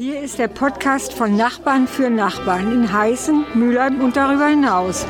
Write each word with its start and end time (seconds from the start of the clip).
Hier 0.00 0.22
ist 0.22 0.38
der 0.38 0.46
Podcast 0.46 1.12
von 1.12 1.36
Nachbarn 1.36 1.88
für 1.88 2.08
Nachbarn 2.08 2.70
in 2.70 2.92
Heißen, 2.92 3.44
Mülheim 3.54 4.00
und 4.00 4.16
darüber 4.16 4.46
hinaus. 4.46 5.04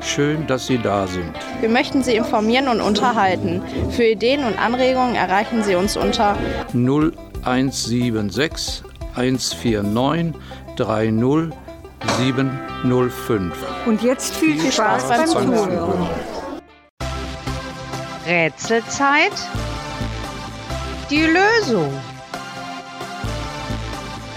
Schön, 0.00 0.46
dass 0.46 0.68
Sie 0.68 0.78
da 0.78 1.06
sind. 1.06 1.34
Wir 1.60 1.68
möchten 1.68 2.02
Sie 2.02 2.16
informieren 2.16 2.68
und 2.68 2.80
unterhalten. 2.80 3.60
Für 3.90 4.04
Ideen 4.04 4.42
und 4.44 4.58
Anregungen 4.58 5.16
erreichen 5.16 5.62
Sie 5.62 5.74
uns 5.74 5.98
unter 5.98 6.34
0176 6.72 8.82
149 9.16 10.32
30 10.76 11.52
705. 12.16 13.54
Und 13.84 14.02
jetzt 14.02 14.34
viel, 14.34 14.58
viel 14.58 14.72
Spaß, 14.72 15.02
Spaß 15.02 15.34
beim 15.34 15.52
Zuhören. 15.52 16.08
Rätselzeit. 18.26 19.32
Die 21.10 21.26
Lösung. 21.26 21.92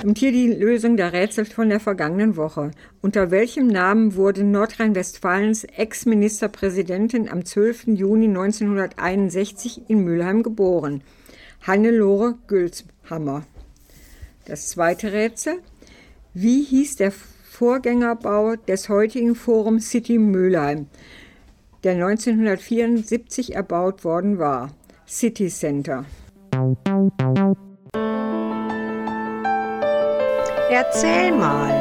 Und 0.05 0.19
hier 0.19 0.31
die 0.31 0.53
Lösung 0.53 0.97
der 0.97 1.13
Rätsel 1.13 1.45
von 1.45 1.67
der 1.67 1.79
vergangenen 1.79 2.37
Woche. 2.37 2.69
Unter 3.01 3.31
welchem 3.31 3.65
Namen 3.65 4.13
wurde 4.13 4.43
Nordrhein-Westfalens 4.43 5.63
Ex-Ministerpräsidentin 5.63 7.27
am 7.27 7.43
12. 7.43 7.87
Juni 7.87 8.27
1961 8.27 9.89
in 9.89 10.03
Mülheim 10.03 10.43
geboren? 10.43 11.01
Hannelore 11.65 12.35
Gülshammer. 12.45 13.47
Das 14.45 14.67
zweite 14.67 15.11
Rätsel. 15.11 15.55
Wie 16.35 16.61
hieß 16.61 16.97
der 16.97 17.11
Vorgängerbau 17.11 18.57
des 18.57 18.89
heutigen 18.89 19.33
Forum 19.33 19.79
City 19.79 20.19
Mülheim, 20.19 20.85
der 21.83 21.93
1974 21.93 23.55
erbaut 23.55 24.03
worden 24.03 24.37
war? 24.37 24.71
City 25.07 25.47
Center. 25.47 26.05
Erzähl 30.77 31.31
mal. 31.31 31.73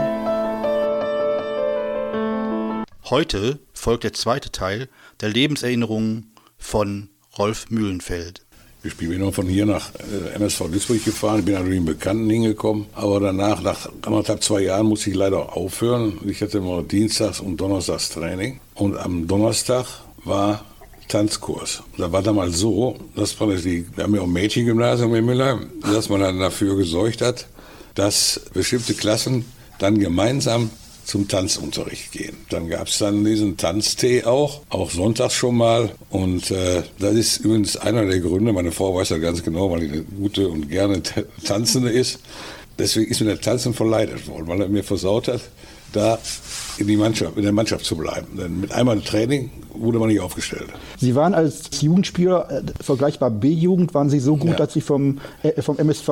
Heute 3.10 3.58
folgt 3.72 4.04
der 4.04 4.12
zweite 4.12 4.52
Teil 4.52 4.88
der 5.20 5.30
Lebenserinnerungen 5.30 6.32
von 6.58 7.08
Rolf 7.36 7.70
Mühlenfeld. 7.70 8.46
Ich 8.84 8.96
bin 8.96 9.18
noch 9.18 9.34
von 9.34 9.48
hier 9.48 9.66
nach 9.66 9.90
äh, 9.96 10.36
MSV 10.36 10.70
Duisburg 10.70 11.04
gefahren, 11.04 11.44
bin 11.44 11.54
natürlich 11.54 11.78
einen 11.78 11.86
Bekannten 11.86 12.30
hingekommen, 12.30 12.86
aber 12.94 13.18
danach, 13.18 13.62
nach 13.62 13.90
anderthalb, 14.02 14.44
zwei 14.44 14.60
Jahren, 14.60 14.86
musste 14.86 15.10
ich 15.10 15.16
leider 15.16 15.56
aufhören. 15.56 16.20
Ich 16.24 16.40
hatte 16.40 16.58
immer 16.58 16.84
Dienstags 16.84 17.40
und 17.40 17.56
Donnerstags 17.56 18.10
Training 18.10 18.60
und 18.76 18.96
am 18.96 19.26
Donnerstag 19.26 19.86
war 20.22 20.64
Tanzkurs. 21.08 21.82
Da 21.98 22.12
war 22.12 22.22
damals 22.22 22.58
so, 22.58 22.96
dass 23.16 23.38
man 23.40 23.60
die, 23.60 23.86
wir 23.96 24.04
haben 24.04 24.14
ja 24.14 24.20
auch 24.20 24.26
Mädchengymnasium 24.28 25.12
in 25.16 25.24
Mülheim, 25.24 25.70
dass 25.82 26.08
man 26.08 26.20
dann 26.20 26.38
dafür 26.38 26.76
gesorgt 26.76 27.22
hat, 27.22 27.48
dass 27.94 28.40
bestimmte 28.52 28.94
Klassen 28.94 29.44
dann 29.78 29.98
gemeinsam 29.98 30.70
zum 31.04 31.28
Tanzunterricht 31.28 32.12
gehen. 32.12 32.36
Dann 32.48 32.68
gab 32.68 32.88
es 32.88 32.98
dann 32.98 33.24
diesen 33.24 33.56
Tanztee 33.56 34.24
auch, 34.24 34.62
auch 34.70 34.90
sonntags 34.90 35.34
schon 35.34 35.56
mal. 35.56 35.90
Und 36.10 36.50
äh, 36.50 36.82
das 36.98 37.14
ist 37.14 37.36
übrigens 37.38 37.76
einer 37.76 38.06
der 38.06 38.20
Gründe, 38.20 38.52
meine 38.52 38.72
Frau 38.72 38.94
weiß 38.94 39.10
ja 39.10 39.18
ganz 39.18 39.42
genau, 39.42 39.70
weil 39.70 39.80
die 39.80 39.88
eine 39.88 40.02
gute 40.02 40.48
und 40.48 40.70
gerne 40.70 41.02
Tanzende 41.44 41.90
ist. 41.90 42.20
Deswegen 42.78 43.10
ist 43.10 43.20
mir 43.20 43.26
der 43.26 43.40
Tanzen 43.40 43.74
verleidet 43.74 44.26
worden, 44.26 44.48
weil 44.48 44.60
er 44.62 44.68
mir 44.68 44.82
versaut 44.82 45.28
hat, 45.28 45.42
da 45.92 46.18
in, 46.78 46.86
die 46.86 46.96
Mannschaft, 46.96 47.36
in 47.36 47.42
der 47.42 47.52
Mannschaft 47.52 47.84
zu 47.84 47.96
bleiben. 47.96 48.36
Denn 48.38 48.60
mit 48.60 48.72
einmal 48.72 49.00
Training 49.00 49.50
wurde 49.72 49.98
man 49.98 50.08
nicht 50.08 50.20
aufgestellt. 50.20 50.68
Sie 50.98 51.14
waren 51.14 51.34
als 51.34 51.80
Jugendspieler, 51.80 52.50
äh, 52.50 52.62
vergleichbar 52.82 53.30
B-Jugend, 53.30 53.94
waren 53.94 54.10
Sie 54.10 54.20
so 54.20 54.36
gut, 54.36 54.50
ja. 54.50 54.56
dass 54.56 54.72
Sie 54.72 54.80
vom, 54.80 55.18
äh, 55.42 55.60
vom 55.62 55.78
MSV 55.78 56.08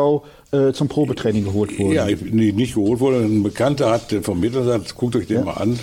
äh, 0.52 0.72
zum 0.72 0.88
Probetraining 0.88 1.44
geholt 1.44 1.78
wurden? 1.78 1.92
Ja, 1.92 2.08
ich, 2.08 2.20
nee, 2.22 2.52
nicht 2.52 2.74
geholt 2.74 3.00
wurde. 3.00 3.18
Ein 3.18 3.42
Bekannter 3.42 3.90
hat 3.90 4.14
vermittelt, 4.22 4.64
gesagt, 4.64 4.94
guckt 4.96 5.16
euch 5.16 5.26
den 5.26 5.38
ja. 5.38 5.44
mal 5.44 5.54
an. 5.54 5.78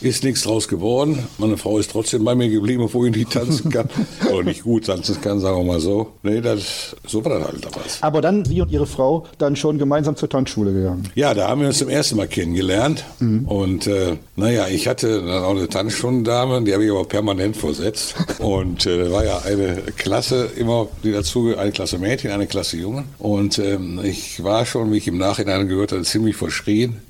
Ist 0.00 0.24
nichts 0.24 0.42
draus 0.42 0.68
geworden. 0.68 1.26
Meine 1.38 1.56
Frau 1.56 1.78
ist 1.78 1.90
trotzdem 1.90 2.24
bei 2.24 2.34
mir 2.34 2.48
geblieben, 2.48 2.82
obwohl 2.82 3.08
ich 3.08 3.16
nicht 3.16 3.32
tanzen 3.32 3.70
kann. 3.70 3.88
Oder 4.30 4.44
nicht 4.44 4.62
gut 4.62 4.86
tanzen 4.86 5.20
kann, 5.20 5.40
sagen 5.40 5.58
wir 5.58 5.64
mal 5.64 5.80
so. 5.80 6.12
Nee, 6.22 6.40
das, 6.40 6.94
so 7.06 7.24
war 7.24 7.38
das 7.38 7.48
halt 7.48 7.64
damals. 7.64 8.02
Aber 8.02 8.20
dann, 8.20 8.44
Sie 8.44 8.60
und 8.60 8.70
Ihre 8.70 8.86
Frau, 8.86 9.24
dann 9.38 9.56
schon 9.56 9.78
gemeinsam 9.78 10.16
zur 10.16 10.28
Tanzschule 10.28 10.72
gegangen? 10.72 11.08
Ja, 11.14 11.32
da 11.32 11.48
haben 11.48 11.62
wir 11.62 11.68
uns 11.68 11.78
zum 11.78 11.88
ersten 11.88 12.16
Mal 12.16 12.28
kennengelernt. 12.28 13.04
Mhm. 13.20 13.46
Und 13.46 13.86
äh, 13.86 14.16
naja, 14.36 14.68
ich 14.68 14.86
hatte 14.86 15.22
dann 15.22 15.44
auch 15.44 15.56
eine 15.56 15.68
Tanzstundendame, 15.68 16.62
die 16.62 16.74
habe 16.74 16.84
ich 16.84 16.90
aber 16.90 17.04
permanent 17.04 17.56
versetzt. 17.56 18.14
Und 18.38 18.86
äh, 18.86 19.10
war 19.10 19.24
ja 19.24 19.38
eine 19.46 19.82
Klasse 19.96 20.50
immer, 20.56 20.88
die 21.02 21.12
dazu, 21.12 21.56
eine 21.56 21.72
Klasse 21.72 21.98
Mädchen, 21.98 22.30
eine 22.30 22.46
Klasse 22.46 22.76
Jungen. 22.76 23.06
Und 23.18 23.58
ähm, 23.58 24.00
ich 24.02 24.42
war 24.44 24.66
schon, 24.66 24.92
wie 24.92 24.98
ich 24.98 25.08
im 25.08 25.18
Nachhinein 25.18 25.68
gehört 25.68 25.92
habe, 25.92 26.02
ziemlich 26.02 26.36
verschrien 26.36 27.00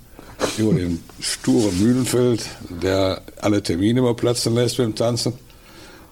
über 0.59 0.75
den 0.75 1.03
sturen 1.21 1.78
Mühlenfeld, 1.78 2.44
der 2.83 3.22
alle 3.41 3.62
Termine 3.62 4.00
immer 4.00 4.15
platzen 4.15 4.55
lässt 4.55 4.78
beim 4.78 4.94
Tanzen. 4.94 5.34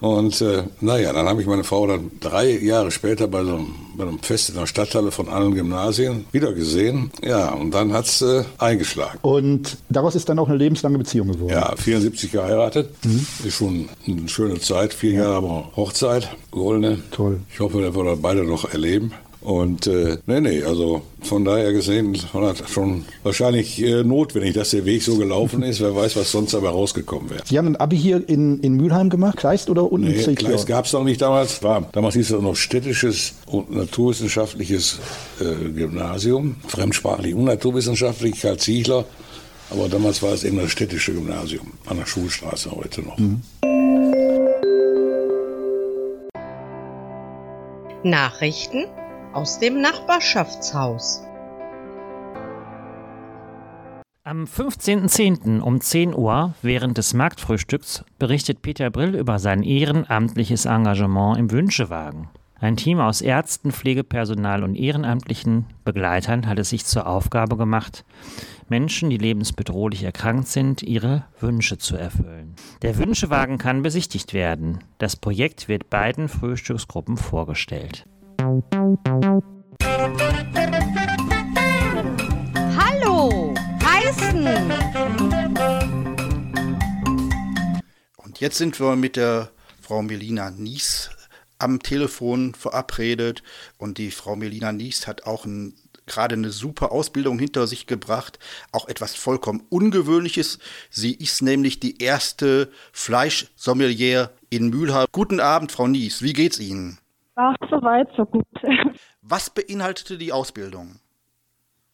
Und 0.04 0.40
äh, 0.42 0.64
naja, 0.80 1.14
dann 1.14 1.26
habe 1.26 1.40
ich 1.40 1.46
meine 1.46 1.64
Frau 1.64 1.86
dann 1.86 2.10
drei 2.20 2.50
Jahre 2.58 2.90
später 2.90 3.26
bei, 3.26 3.42
so 3.42 3.54
einem, 3.54 3.74
bei 3.96 4.04
einem 4.04 4.18
Fest 4.18 4.50
in 4.50 4.56
der 4.56 4.66
Stadthalle 4.66 5.10
von 5.10 5.30
allen 5.30 5.54
Gymnasien 5.54 6.26
wieder 6.30 6.52
gesehen. 6.52 7.10
Ja, 7.22 7.54
und 7.54 7.70
dann 7.70 7.94
hat 7.94 8.04
es 8.04 8.20
äh, 8.20 8.44
eingeschlagen. 8.58 9.18
Und 9.22 9.78
daraus 9.88 10.14
ist 10.14 10.28
dann 10.28 10.38
auch 10.38 10.48
eine 10.48 10.58
lebenslange 10.58 10.98
Beziehung 10.98 11.32
geworden? 11.32 11.52
Ja, 11.52 11.74
74 11.74 12.32
geheiratet. 12.32 12.90
Mhm. 13.02 13.26
Ist 13.44 13.54
schon 13.54 13.88
eine 14.06 14.28
schöne 14.28 14.60
Zeit. 14.60 14.92
Vier 14.92 15.12
ja. 15.12 15.22
Jahre 15.22 15.36
aber 15.36 15.70
Hochzeit, 15.74 16.28
goldene. 16.50 16.98
Toll. 17.10 17.40
Ich 17.50 17.60
hoffe, 17.60 17.80
dass 17.80 17.94
wir 17.94 18.04
das 18.04 18.20
beide 18.20 18.44
noch 18.44 18.70
erleben. 18.70 19.12
Und 19.44 19.86
äh, 19.86 20.16
nee, 20.24 20.40
nee, 20.40 20.62
also 20.62 21.02
von 21.20 21.44
daher 21.44 21.74
gesehen 21.74 22.18
war 22.32 22.54
das 22.54 22.70
schon 22.70 23.04
wahrscheinlich 23.22 23.80
äh, 23.82 24.02
notwendig, 24.02 24.54
dass 24.54 24.70
der 24.70 24.86
Weg 24.86 25.02
so 25.02 25.18
gelaufen 25.18 25.62
ist. 25.62 25.82
Wer 25.82 25.94
weiß, 25.94 26.16
was 26.16 26.32
sonst 26.32 26.54
dabei 26.54 26.70
rausgekommen 26.70 27.28
wäre. 27.28 27.42
Sie 27.44 27.58
haben 27.58 27.68
ein 27.68 27.76
Abi 27.76 27.98
hier 27.98 28.26
in, 28.26 28.60
in 28.60 28.74
Mülheim 28.74 29.10
gemacht, 29.10 29.36
Kleist 29.36 29.68
oder 29.68 29.92
unten 29.92 30.08
nee, 30.08 30.22
in 30.22 30.34
Kleist 30.34 30.66
gab 30.66 30.86
es 30.86 30.94
noch 30.94 31.04
nicht 31.04 31.20
damals. 31.20 31.62
War, 31.62 31.86
damals 31.92 32.14
hieß 32.14 32.30
es 32.30 32.40
noch 32.40 32.56
städtisches 32.56 33.34
und 33.44 33.70
naturwissenschaftliches 33.70 34.98
äh, 35.40 35.68
Gymnasium, 35.72 36.56
fremdsprachlich 36.66 37.34
und 37.34 37.44
naturwissenschaftlich, 37.44 38.40
Karl 38.40 38.56
Ziegler. 38.56 39.04
Aber 39.68 39.90
damals 39.90 40.22
war 40.22 40.32
es 40.32 40.44
eben 40.44 40.56
das 40.56 40.70
städtische 40.70 41.12
Gymnasium 41.12 41.74
an 41.84 41.98
der 41.98 42.06
Schulstraße 42.06 42.70
heute 42.70 43.02
noch. 43.02 43.18
Mhm. 43.18 43.42
Nachrichten 48.04 48.84
aus 49.34 49.58
dem 49.58 49.80
Nachbarschaftshaus. 49.80 51.22
Am 54.22 54.44
15.10. 54.44 55.60
um 55.60 55.80
10 55.80 56.14
Uhr 56.14 56.54
während 56.62 56.96
des 56.96 57.12
Marktfrühstücks 57.12 58.04
berichtet 58.18 58.62
Peter 58.62 58.90
Brill 58.90 59.14
über 59.16 59.38
sein 59.38 59.62
ehrenamtliches 59.62 60.64
Engagement 60.64 61.38
im 61.38 61.50
Wünschewagen. 61.50 62.28
Ein 62.58 62.76
Team 62.76 63.00
aus 63.00 63.20
Ärzten, 63.20 63.72
Pflegepersonal 63.72 64.62
und 64.62 64.76
ehrenamtlichen 64.76 65.66
Begleitern 65.84 66.46
hat 66.46 66.58
es 66.58 66.70
sich 66.70 66.86
zur 66.86 67.06
Aufgabe 67.06 67.56
gemacht, 67.56 68.04
Menschen, 68.68 69.10
die 69.10 69.18
lebensbedrohlich 69.18 70.04
erkrankt 70.04 70.48
sind, 70.48 70.82
ihre 70.82 71.24
Wünsche 71.40 71.76
zu 71.76 71.96
erfüllen. 71.96 72.54
Der 72.80 72.96
Wünschewagen 72.96 73.58
kann 73.58 73.82
besichtigt 73.82 74.32
werden. 74.32 74.78
Das 74.96 75.16
Projekt 75.16 75.68
wird 75.68 75.90
beiden 75.90 76.28
Frühstücksgruppen 76.28 77.18
vorgestellt. 77.18 78.06
Hallo, 82.76 83.54
Heißen! 83.82 84.46
Und 88.16 88.40
jetzt 88.40 88.58
sind 88.58 88.80
wir 88.80 88.96
mit 88.96 89.16
der 89.16 89.50
Frau 89.80 90.02
Melina 90.02 90.50
Nies 90.50 91.10
am 91.58 91.80
Telefon 91.80 92.54
verabredet 92.54 93.42
und 93.78 93.98
die 93.98 94.10
Frau 94.10 94.36
Melina 94.36 94.72
Nies 94.72 95.06
hat 95.06 95.24
auch 95.24 95.44
ein, 95.44 95.74
gerade 96.06 96.34
eine 96.34 96.50
super 96.50 96.92
Ausbildung 96.92 97.38
hinter 97.38 97.66
sich 97.66 97.86
gebracht, 97.86 98.38
auch 98.72 98.88
etwas 98.88 99.14
vollkommen 99.14 99.62
Ungewöhnliches. 99.68 100.58
Sie 100.90 101.12
ist 101.12 101.42
nämlich 101.42 101.80
die 101.80 102.02
erste 102.02 102.70
Fleischsommelier 102.92 104.32
in 104.50 104.70
Mülheim. 104.70 105.06
Guten 105.12 105.40
Abend, 105.40 105.72
Frau 105.72 105.86
Nies, 105.86 106.22
wie 106.22 106.32
geht's 106.32 106.58
Ihnen? 106.58 106.98
Ach, 107.36 107.56
so 107.68 107.82
weit, 107.82 108.08
so 108.16 108.24
gut. 108.24 108.44
Was 109.22 109.50
beinhaltete 109.50 110.18
die 110.18 110.32
Ausbildung? 110.32 111.00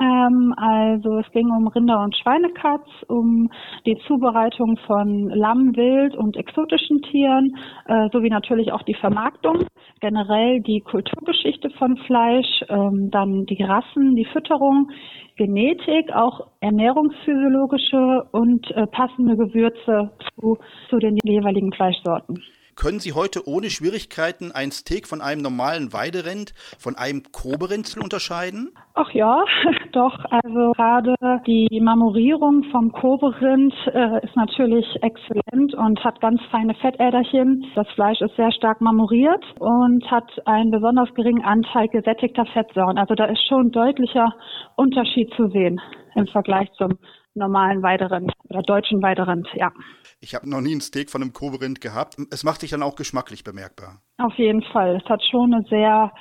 Ähm, 0.00 0.54
also 0.56 1.19
es 1.19 1.31
ging 1.32 1.50
um 1.50 1.69
Rinder- 1.69 2.02
und 2.02 2.16
Schweinekatz, 2.16 2.87
um 3.08 3.50
die 3.84 3.98
Zubereitung 4.06 4.78
von 4.87 5.28
Lamm, 5.28 5.76
Wild 5.76 6.16
und 6.16 6.37
exotischen 6.37 7.02
Tieren, 7.02 7.54
äh, 7.87 8.08
sowie 8.10 8.31
natürlich 8.31 8.72
auch 8.72 8.82
die 8.82 8.94
Vermarktung, 8.94 9.66
generell 10.00 10.60
die 10.60 10.81
Kulturgeschichte 10.81 11.69
von 11.78 11.98
Fleisch, 12.06 12.64
ähm, 12.69 13.10
dann 13.10 13.44
die 13.44 13.62
Rassen, 13.62 14.16
die 14.16 14.26
Fütterung, 14.26 14.90
Genetik, 15.36 16.12
auch 16.14 16.48
ernährungsphysiologische 16.60 18.25
und 18.32 18.70
äh, 18.70 18.86
passende 18.86 19.36
Gewürze 19.36 20.12
zu, 20.34 20.58
zu 20.88 20.98
den 20.98 21.19
jeweiligen 21.25 21.72
Fleischsorten. 21.72 22.43
Können 22.76 23.00
Sie 23.00 23.12
heute 23.12 23.46
ohne 23.46 23.70
Schwierigkeiten 23.70 24.52
ein 24.52 24.70
Steak 24.70 25.06
von 25.06 25.20
einem 25.20 25.43
normalen 25.43 25.93
Weiderind 25.93 26.52
von 26.78 26.96
einem 26.96 27.22
Koberenzel 27.32 28.02
unterscheiden? 28.02 28.70
Ach 28.94 29.11
ja, 29.12 29.43
doch. 29.93 30.19
Also 30.31 30.72
gerade 30.72 31.14
die 31.46 31.81
Marmorierung 31.81 32.64
vom 32.70 32.93
Koberind 32.93 33.75
äh, 33.93 34.25
ist 34.25 34.37
natürlich 34.37 34.87
exzellent 35.02 35.75
und 35.75 36.02
hat 36.05 36.20
ganz 36.20 36.40
feine 36.50 36.75
Fettäderchen. 36.75 37.67
Das 37.75 37.88
Fleisch 37.94 38.20
ist 38.20 38.37
sehr 38.37 38.52
stark 38.52 38.81
marmoriert 38.81 39.44
und 39.58 40.08
hat 40.11 40.31
einen 40.46 40.70
besonders 40.70 41.12
geringen 41.14 41.44
Anteil 41.44 41.88
gesättigter 41.88 42.46
Fettsäuren. 42.46 42.99
Also 42.99 43.14
da 43.14 43.26
ist 43.26 43.46
schon 43.49 43.67
ein 43.67 43.72
deutlicher 43.72 44.32
Unterschied 44.76 45.32
zu 45.34 45.49
sehen 45.49 45.81
im 46.14 46.26
Vergleich 46.26 46.70
zum 46.76 46.99
normalen 47.40 47.82
Weiderind 47.82 48.32
oder 48.48 48.62
deutschen 48.62 49.02
Weiderind, 49.02 49.48
ja. 49.54 49.72
Ich 50.20 50.34
habe 50.34 50.48
noch 50.48 50.60
nie 50.60 50.75
ein 50.75 50.81
Steak 50.81 51.10
von 51.10 51.22
einem 51.22 51.32
Koberind 51.32 51.81
gehabt. 51.81 52.16
Es 52.31 52.44
macht 52.44 52.60
sich 52.60 52.70
dann 52.70 52.82
auch 52.82 52.94
geschmacklich 52.94 53.42
bemerkbar. 53.42 54.00
Auf 54.19 54.34
jeden 54.37 54.62
Fall. 54.62 55.00
Es 55.02 55.08
hat 55.08 55.22
schon 55.31 55.52
eine 55.52 55.64
sehr 55.69 56.12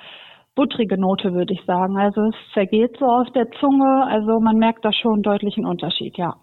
buttrige 0.55 0.99
Note, 0.99 1.33
würde 1.33 1.53
ich 1.53 1.63
sagen. 1.65 1.97
Also 1.97 2.21
es 2.21 2.35
zergeht 2.53 2.97
so 2.99 3.05
auf 3.05 3.27
der 3.33 3.49
Zunge. 3.59 4.05
Also 4.07 4.39
man 4.39 4.57
merkt 4.57 4.83
da 4.83 4.91
schon 4.91 5.13
einen 5.15 5.23
deutlichen 5.23 5.65
Unterschied, 5.65 6.17
ja. 6.17 6.35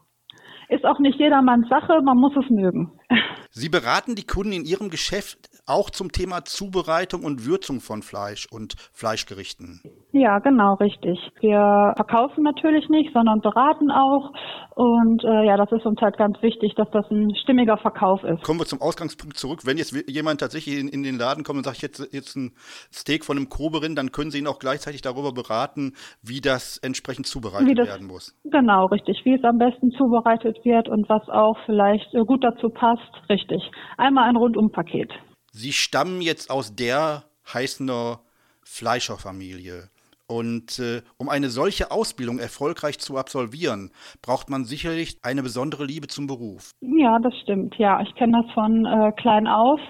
Ist 0.68 0.84
auch 0.84 0.98
nicht 0.98 1.18
jedermanns 1.18 1.68
Sache, 1.68 2.00
man 2.02 2.18
muss 2.18 2.32
es 2.36 2.50
mögen. 2.50 2.92
Sie 3.50 3.68
beraten 3.68 4.16
die 4.16 4.26
Kunden 4.26 4.52
in 4.52 4.64
Ihrem 4.64 4.90
Geschäft 4.90 5.45
auch 5.66 5.90
zum 5.90 6.12
Thema 6.12 6.44
Zubereitung 6.44 7.24
und 7.24 7.44
Würzung 7.44 7.80
von 7.80 8.02
Fleisch 8.02 8.46
und 8.50 8.74
Fleischgerichten. 8.92 9.80
Ja, 10.12 10.38
genau, 10.38 10.74
richtig. 10.74 11.18
Wir 11.40 11.92
verkaufen 11.96 12.42
natürlich 12.42 12.88
nicht, 12.88 13.12
sondern 13.12 13.40
beraten 13.40 13.90
auch. 13.90 14.32
Und 14.74 15.24
äh, 15.24 15.46
ja, 15.46 15.56
das 15.56 15.70
ist 15.72 15.84
uns 15.84 16.00
halt 16.00 16.16
ganz 16.16 16.40
wichtig, 16.42 16.74
dass 16.76 16.88
das 16.90 17.04
ein 17.10 17.34
stimmiger 17.42 17.76
Verkauf 17.76 18.22
ist. 18.24 18.42
Kommen 18.42 18.60
wir 18.60 18.66
zum 18.66 18.80
Ausgangspunkt 18.80 19.36
zurück. 19.36 19.60
Wenn 19.64 19.76
jetzt 19.76 19.92
jemand 20.08 20.40
tatsächlich 20.40 20.78
in, 20.78 20.88
in 20.88 21.02
den 21.02 21.18
Laden 21.18 21.44
kommt 21.44 21.58
und 21.58 21.64
sagt, 21.64 21.82
jetzt, 21.82 22.12
jetzt 22.12 22.36
ein 22.36 22.52
Steak 22.92 23.24
von 23.24 23.36
einem 23.36 23.48
Koberin, 23.48 23.94
dann 23.94 24.12
können 24.12 24.30
Sie 24.30 24.38
ihn 24.38 24.46
auch 24.46 24.58
gleichzeitig 24.58 25.02
darüber 25.02 25.32
beraten, 25.32 25.92
wie 26.22 26.40
das 26.40 26.78
entsprechend 26.78 27.26
zubereitet 27.26 27.78
das, 27.78 27.88
werden 27.88 28.06
muss. 28.06 28.34
Genau, 28.44 28.86
richtig. 28.86 29.20
Wie 29.24 29.34
es 29.34 29.44
am 29.44 29.58
besten 29.58 29.90
zubereitet 29.90 30.58
wird 30.64 30.88
und 30.88 31.08
was 31.08 31.28
auch 31.28 31.56
vielleicht 31.66 32.14
äh, 32.14 32.24
gut 32.24 32.44
dazu 32.44 32.68
passt. 32.68 33.10
Richtig. 33.28 33.62
Einmal 33.96 34.28
ein 34.28 34.36
Rundumpaket. 34.36 35.12
Sie 35.58 35.72
stammen 35.72 36.20
jetzt 36.20 36.50
aus 36.50 36.76
der 36.76 37.24
Heißener 37.50 38.20
Fleischerfamilie. 38.62 39.88
Und 40.26 40.78
äh, 40.80 41.00
um 41.16 41.30
eine 41.30 41.48
solche 41.48 41.90
Ausbildung 41.90 42.38
erfolgreich 42.38 42.98
zu 42.98 43.16
absolvieren, 43.16 43.90
braucht 44.20 44.50
man 44.50 44.66
sicherlich 44.66 45.16
eine 45.22 45.42
besondere 45.42 45.86
Liebe 45.86 46.08
zum 46.08 46.26
Beruf. 46.26 46.72
Ja, 46.82 47.18
das 47.20 47.32
stimmt. 47.42 47.74
Ja, 47.78 48.02
ich 48.02 48.14
kenne 48.16 48.42
das 48.42 48.52
von 48.52 48.84
äh, 48.84 49.12
klein 49.12 49.46
auf. 49.46 49.80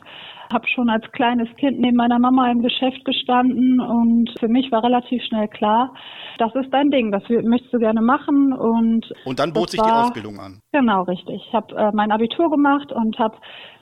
Habe 0.52 0.66
schon 0.68 0.88
als 0.88 1.04
kleines 1.12 1.48
Kind 1.56 1.80
neben 1.80 1.96
meiner 1.96 2.18
Mama 2.18 2.50
im 2.50 2.62
Geschäft 2.62 3.04
gestanden 3.04 3.80
und 3.80 4.30
für 4.38 4.48
mich 4.48 4.70
war 4.72 4.82
relativ 4.82 5.22
schnell 5.24 5.48
klar, 5.48 5.92
das 6.38 6.54
ist 6.54 6.72
dein 6.72 6.90
Ding, 6.90 7.10
das 7.10 7.22
möchtest 7.28 7.72
du 7.72 7.78
gerne 7.78 8.02
machen 8.02 8.52
und 8.52 9.12
und 9.24 9.38
dann 9.38 9.52
bot 9.52 9.70
sich 9.70 9.80
war, 9.80 9.86
die 9.86 9.92
Ausbildung 9.92 10.38
an. 10.38 10.60
Genau, 10.72 11.02
richtig. 11.02 11.42
Ich 11.46 11.54
habe 11.54 11.74
äh, 11.74 11.90
mein 11.94 12.12
Abitur 12.12 12.50
gemacht 12.50 12.92
und 12.92 13.18
habe 13.18 13.36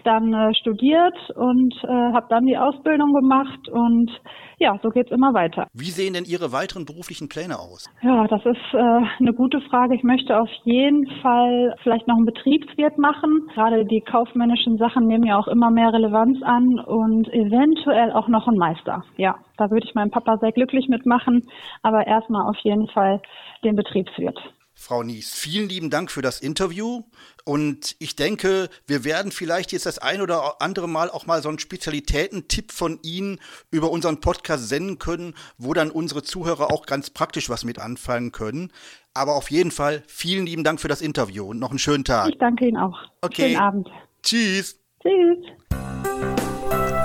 dann 0.04 0.32
äh, 0.32 0.54
studiert 0.54 1.16
und 1.34 1.74
äh, 1.82 2.12
habe 2.12 2.26
dann 2.28 2.44
die 2.46 2.56
Ausbildung 2.56 3.12
gemacht 3.12 3.68
und 3.68 4.10
ja, 4.58 4.78
so 4.82 4.90
geht's 4.90 5.10
immer 5.10 5.34
weiter. 5.34 5.66
Wie 5.72 5.90
sehen 5.90 6.14
denn 6.14 6.24
Ihre 6.24 6.52
weiteren 6.52 6.84
beruflichen 6.84 7.28
Pläne 7.28 7.58
aus? 7.58 7.90
Ja, 8.02 8.26
das 8.28 8.44
ist 8.46 8.72
äh, 8.72 8.78
eine 8.78 9.32
gute 9.34 9.60
Frage. 9.62 9.96
Ich 9.96 10.04
möchte 10.04 10.38
auf 10.38 10.48
jeden 10.64 11.06
Fall 11.22 11.74
vielleicht 11.82 12.06
noch 12.06 12.16
einen 12.16 12.26
Betriebswirt 12.26 12.96
machen. 12.98 13.48
Gerade 13.54 13.84
die 13.84 14.00
kaufmännischen 14.00 14.76
Sachen 14.78 15.06
nehmen 15.06 15.24
ja 15.24 15.38
auch 15.38 15.48
immer 15.48 15.70
mehr 15.70 15.92
Relevanz 15.92 16.38
an 16.42 16.53
und 16.62 17.28
eventuell 17.32 18.12
auch 18.12 18.28
noch 18.28 18.48
einen 18.48 18.58
Meister. 18.58 19.04
Ja, 19.16 19.36
da 19.56 19.70
würde 19.70 19.86
ich 19.86 19.94
meinen 19.94 20.10
Papa 20.10 20.38
sehr 20.38 20.52
glücklich 20.52 20.88
mitmachen, 20.88 21.46
aber 21.82 22.06
erstmal 22.06 22.48
auf 22.48 22.56
jeden 22.58 22.88
Fall 22.88 23.20
den 23.62 23.76
Betriebswirt. 23.76 24.38
Frau 24.76 25.02
Nies, 25.02 25.32
vielen 25.32 25.68
lieben 25.68 25.88
Dank 25.88 26.10
für 26.10 26.20
das 26.20 26.40
Interview. 26.40 27.04
Und 27.44 27.94
ich 28.00 28.16
denke, 28.16 28.68
wir 28.86 29.04
werden 29.04 29.30
vielleicht 29.30 29.72
jetzt 29.72 29.86
das 29.86 29.98
ein 29.98 30.20
oder 30.20 30.60
andere 30.60 30.88
Mal 30.88 31.10
auch 31.10 31.26
mal 31.26 31.42
so 31.42 31.48
einen 31.48 31.58
Spezialitätentipp 31.58 32.72
von 32.72 32.98
Ihnen 33.02 33.38
über 33.70 33.90
unseren 33.90 34.20
Podcast 34.20 34.68
senden 34.68 34.98
können, 34.98 35.34
wo 35.58 35.74
dann 35.74 35.90
unsere 35.90 36.22
Zuhörer 36.22 36.72
auch 36.72 36.86
ganz 36.86 37.10
praktisch 37.10 37.48
was 37.48 37.64
mit 37.64 37.78
anfangen 37.78 38.32
können. 38.32 38.72
Aber 39.14 39.36
auf 39.36 39.50
jeden 39.50 39.70
Fall 39.70 40.02
vielen 40.06 40.44
lieben 40.44 40.64
Dank 40.64 40.80
für 40.80 40.88
das 40.88 41.00
Interview 41.00 41.44
und 41.44 41.60
noch 41.60 41.70
einen 41.70 41.78
schönen 41.78 42.04
Tag. 42.04 42.28
Ich 42.28 42.38
danke 42.38 42.66
Ihnen 42.66 42.78
auch. 42.78 42.98
Okay. 43.20 43.50
Schönen 43.50 43.60
Abend. 43.60 43.90
Tschüss. 44.22 44.80
Tschüss. 45.00 46.43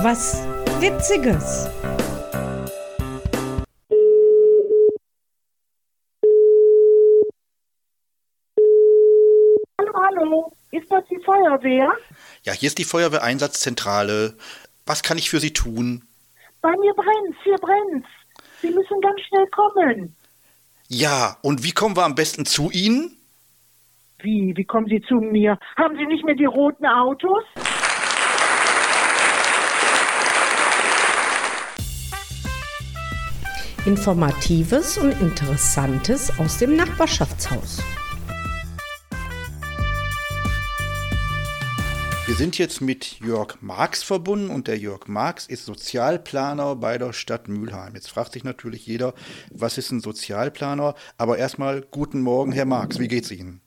Was 0.01 0.41
Witziges. 0.79 1.67
Hallo, 9.93 10.53
ist 10.71 10.89
das 10.89 11.03
die 11.09 11.19
Feuerwehr? 11.25 11.91
Ja, 12.43 12.53
hier 12.53 12.67
ist 12.67 12.77
die 12.77 12.85
Feuerwehreinsatzzentrale. 12.85 14.37
Was 14.85 15.03
kann 15.03 15.17
ich 15.17 15.29
für 15.29 15.41
Sie 15.41 15.51
tun? 15.51 16.07
Bei 16.61 16.71
mir 16.77 16.93
brennt's, 16.93 17.37
hier 17.43 17.57
brennt's. 17.57 18.07
Sie 18.61 18.69
müssen 18.69 19.01
ganz 19.01 19.19
schnell 19.27 19.47
kommen. 19.47 20.15
Ja, 20.87 21.35
und 21.41 21.65
wie 21.65 21.73
kommen 21.73 21.97
wir 21.97 22.05
am 22.05 22.15
besten 22.15 22.45
zu 22.45 22.71
Ihnen? 22.71 23.17
Wie, 24.19 24.55
wie 24.55 24.63
kommen 24.63 24.87
Sie 24.87 25.01
zu 25.01 25.15
mir? 25.15 25.59
Haben 25.75 25.97
Sie 25.97 26.05
nicht 26.05 26.23
mehr 26.23 26.35
die 26.35 26.45
roten 26.45 26.85
Autos? 26.85 27.43
Informatives 33.89 34.99
und 34.99 35.19
Interessantes 35.19 36.31
aus 36.39 36.59
dem 36.59 36.75
Nachbarschaftshaus. 36.75 37.81
Wir 42.27 42.35
sind 42.35 42.59
jetzt 42.59 42.81
mit 42.81 43.19
Jörg 43.19 43.59
Marx 43.61 44.03
verbunden 44.03 44.51
und 44.51 44.67
der 44.67 44.77
Jörg 44.77 45.07
Marx 45.07 45.47
ist 45.47 45.65
Sozialplaner 45.65 46.75
bei 46.75 46.99
der 46.99 47.13
Stadt 47.13 47.47
Mülheim. 47.47 47.95
Jetzt 47.95 48.11
fragt 48.11 48.33
sich 48.33 48.43
natürlich 48.43 48.85
jeder, 48.85 49.15
was 49.51 49.79
ist 49.79 49.89
ein 49.89 50.01
Sozialplaner? 50.01 50.93
Aber 51.17 51.39
erstmal 51.39 51.81
guten 51.81 52.21
Morgen, 52.21 52.51
Herr 52.51 52.65
Marx, 52.65 52.99
wie 52.99 53.07
geht's 53.07 53.31
Ihnen? 53.31 53.59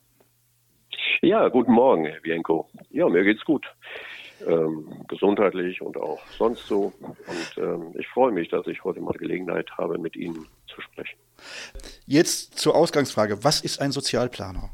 Ja, 1.21 1.49
guten 1.49 1.73
Morgen, 1.73 2.05
Herr 2.05 2.23
Wienko. 2.23 2.69
Ja, 2.91 3.09
mir 3.09 3.25
geht's 3.25 3.45
gut. 3.45 3.67
Ähm, 4.47 5.05
gesundheitlich 5.09 5.81
und 5.83 5.97
auch 5.97 6.21
sonst 6.39 6.67
so. 6.67 6.93
Und 7.01 7.59
ähm, 7.59 7.95
ich 7.99 8.09
freue 8.09 8.33
mich, 8.33 8.49
dass 8.49 8.67
ich 8.67 8.83
heute 8.85 9.01
mal 9.01 9.13
Gelegenheit 9.13 9.71
habe, 9.79 9.99
mit 9.99 10.17
Ihnen 10.17 10.47
zu 10.67 10.81
sprechen. 10.81 11.19
Jetzt 12.07 12.59
zur 12.59 12.75
Ausgangsfrage. 12.75 13.45
Was 13.45 13.61
ist 13.61 13.81
ein 13.81 13.93
Sozialplaner? 13.93 14.71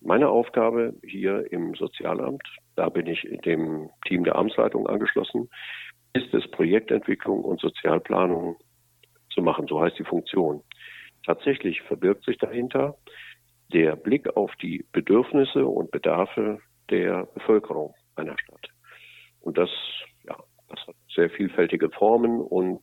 Meine 0.00 0.28
Aufgabe 0.28 0.94
hier 1.02 1.50
im 1.50 1.74
Sozialamt 1.74 2.42
da 2.76 2.90
bin 2.90 3.06
ich 3.06 3.26
dem 3.44 3.90
Team 4.06 4.24
der 4.24 4.36
Amtsleitung 4.36 4.86
angeschlossen, 4.86 5.48
ist 6.12 6.32
es 6.32 6.48
Projektentwicklung 6.50 7.42
und 7.42 7.60
Sozialplanung 7.60 8.56
zu 9.30 9.42
machen. 9.42 9.66
So 9.66 9.80
heißt 9.80 9.98
die 9.98 10.04
Funktion. 10.04 10.62
Tatsächlich 11.24 11.82
verbirgt 11.82 12.24
sich 12.24 12.38
dahinter 12.38 12.96
der 13.72 13.96
Blick 13.96 14.36
auf 14.36 14.54
die 14.56 14.84
Bedürfnisse 14.92 15.66
und 15.66 15.90
Bedarfe 15.90 16.60
der 16.90 17.26
Bevölkerung 17.34 17.94
einer 18.14 18.38
Stadt. 18.38 18.68
Und 19.46 19.56
das, 19.58 19.70
ja, 20.24 20.36
das 20.68 20.80
hat 20.88 20.96
sehr 21.14 21.30
vielfältige 21.30 21.88
Formen 21.90 22.40
und 22.40 22.80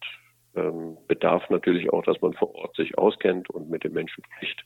ähm, 0.56 0.98
bedarf 1.10 1.50
natürlich 1.50 1.92
auch, 1.92 2.04
dass 2.04 2.22
man 2.22 2.32
vor 2.32 2.56
Ort 2.56 2.74
sich 2.78 2.98
auskennt 2.98 3.50
und 3.50 3.70
mit 3.70 3.84
den 3.84 3.92
Menschen 3.92 4.24
spricht. 4.24 4.64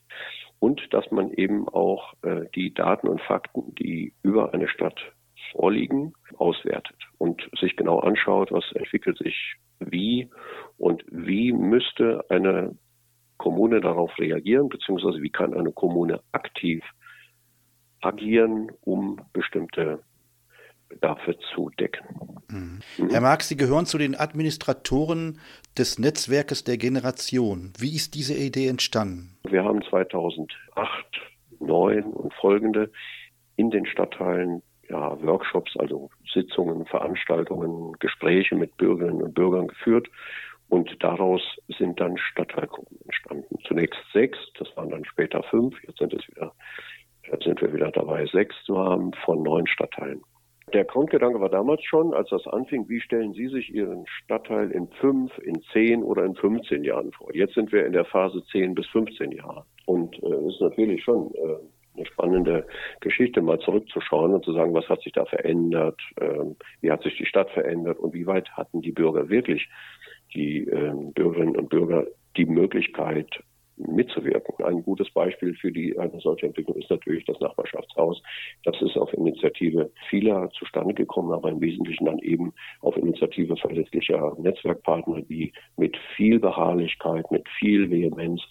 Und 0.60 0.94
dass 0.94 1.10
man 1.10 1.32
eben 1.32 1.68
auch 1.68 2.14
äh, 2.22 2.46
die 2.54 2.72
Daten 2.72 3.08
und 3.08 3.20
Fakten, 3.22 3.74
die 3.74 4.14
über 4.22 4.54
eine 4.54 4.68
Stadt 4.68 5.00
vorliegen, 5.54 6.14
auswertet 6.38 6.98
und 7.18 7.50
sich 7.60 7.76
genau 7.76 7.98
anschaut, 7.98 8.52
was 8.52 8.72
entwickelt 8.74 9.18
sich 9.18 9.56
wie 9.80 10.30
und 10.78 11.04
wie 11.10 11.52
müsste 11.52 12.24
eine 12.30 12.78
Kommune 13.38 13.82
darauf 13.82 14.12
reagieren, 14.20 14.70
beziehungsweise 14.70 15.24
wie 15.24 15.32
kann 15.32 15.56
eine 15.56 15.72
Kommune 15.72 16.20
aktiv 16.32 16.84
agieren, 18.02 18.72
um 18.82 19.20
bestimmte 19.34 20.04
Bedarfe 20.90 21.38
zu 21.54 21.70
decken. 21.80 22.06
Mhm. 22.50 22.80
Mhm. 22.98 23.10
Herr 23.10 23.22
Marx, 23.22 23.50
Sie 23.50 23.58
gehören 23.58 23.86
zu 23.86 23.98
den 23.98 24.16
Administratoren 24.16 25.40
des 25.78 26.00
Netzwerkes 26.00 26.64
der 26.64 26.78
Generation. 26.78 27.74
Wie 27.78 27.96
ist 27.96 28.16
diese 28.16 28.36
Idee 28.36 28.68
entstanden? 28.68 29.38
Wir 29.48 29.64
haben 29.64 29.82
2008, 29.84 30.48
2009 31.60 32.04
und 32.04 32.34
folgende 32.36 32.92
in 33.56 33.70
den 33.70 33.86
Stadtteilen 33.86 34.62
ja, 34.90 35.22
Workshops, 35.22 35.76
also 35.78 36.10
Sitzungen, 36.34 36.86
Veranstaltungen, 36.86 37.94
Gespräche 38.00 38.56
mit 38.56 38.76
Bürgerinnen 38.78 39.22
und 39.22 39.34
Bürgern 39.34 39.68
geführt. 39.68 40.08
Und 40.70 41.02
daraus 41.02 41.42
sind 41.78 42.00
dann 42.00 42.18
Stadtteilgruppen 42.18 42.98
entstanden. 43.06 43.58
Zunächst 43.68 44.00
sechs, 44.14 44.38
das 44.60 44.68
waren 44.76 44.90
dann 44.90 45.06
später 45.06 45.44
fünf, 45.44 45.76
jetzt 45.84 46.00
sind 46.00 46.14
es 46.14 46.28
wieder, 46.28 46.54
jetzt 47.32 47.44
sind 47.44 47.62
wir 47.62 47.74
wieder 47.74 47.92
dabei, 47.92 48.26
sechs 48.26 48.56
zu 48.66 48.78
haben 48.78 49.14
von 49.26 49.44
neun 49.44 49.66
Stadtteilen. 49.68 50.22
Der 50.74 50.84
Grundgedanke 50.84 51.40
war 51.40 51.50
damals 51.50 51.82
schon, 51.86 52.14
als 52.14 52.30
das 52.30 52.46
anfing, 52.46 52.90
wie 52.90 53.00
stellen 53.00 53.34
Sie 53.34 53.48
sich 53.48 53.74
Ihren 53.74 54.06
Stadtteil 54.06 54.70
in 54.72 54.90
fünf, 55.00 55.32
in 55.40 55.62
zehn 55.72 56.04
oder 56.04 56.26
in 56.26 56.36
15 56.36 56.84
Jahren 56.84 57.14
vor? 57.14 57.34
Jetzt 57.34 57.54
sind 57.54 57.72
wir 57.72 57.86
in 57.86 57.94
der 57.94 58.04
Phase 58.04 58.44
10 58.52 58.76
bis 58.76 58.86
15 58.88 59.32
Jahre. 59.32 59.64
Und 59.86 60.18
es 60.18 60.24
äh, 60.24 60.48
ist 60.48 60.62
natürlich 60.62 61.04
schon 61.06 61.34
äh, 61.36 61.56
eine 61.96 62.06
spannende 62.06 62.68
Geschichte, 63.00 63.42
mal 63.42 63.60
zurückzuschauen 63.60 64.34
und 64.34 64.44
zu 64.44 64.52
sagen, 64.52 64.74
was 64.74 64.90
hat 64.90 65.02
sich 65.02 65.14
da 65.14 65.24
verändert, 65.24 66.02
ähm, 66.20 66.58
wie 66.82 66.92
hat 66.92 67.02
sich 67.02 67.16
die 67.16 67.26
Stadt 67.26 67.50
verändert 67.52 67.98
und 68.00 68.14
wie 68.14 68.28
weit 68.28 68.50
hatten 68.52 68.82
die 68.82 68.92
Bürger 68.92 69.30
wirklich, 69.30 69.70
die 70.36 70.66
ähm, 70.66 71.14
Bürgerinnen 71.14 71.56
und 71.56 71.70
Bürger, 71.70 72.08
die 72.36 72.46
Möglichkeit, 72.46 73.40
mitzuwirken. 73.78 74.66
Ein 74.66 74.84
gutes 74.84 75.10
Beispiel 75.12 75.56
für 75.56 75.72
die, 75.72 75.98
eine 75.98 76.20
solche 76.20 76.48
Entwicklung 76.48 76.78
ist 76.78 76.90
natürlich 76.90 77.26
das 77.26 77.40
Nachbarschaftshaus. 77.40 78.22
Das 78.64 78.82
ist 78.82 78.98
auf 78.98 79.14
Initiative 79.14 79.92
vieler 80.10 80.50
zustande 80.52 80.94
gekommen, 80.94 81.32
aber 81.32 81.50
im 81.50 81.62
Wesentlichen 81.62 82.06
dann 82.06 82.20
eben 82.20 82.54
auf 82.82 82.98
Initiative 82.98 83.56
verlässlicher 83.58 84.36
Netzwerkpartner, 84.40 85.22
die 85.22 85.54
mit 85.78 85.96
viel 86.16 86.40
Beharrlichkeit, 86.40 87.30
mit 87.32 87.48
viel 87.60 87.90
Vehemenz 87.90 88.42